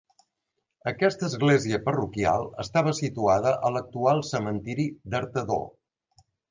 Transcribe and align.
Aquesta 0.91 1.27
església 1.31 1.79
parroquial 1.89 2.47
estava 2.65 2.97
situada 3.03 3.55
a 3.69 3.73
l'actual 3.77 4.27
cementiri 4.35 4.93
d'Artedó. 5.13 5.63